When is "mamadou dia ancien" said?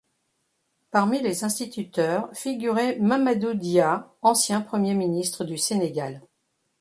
2.97-4.59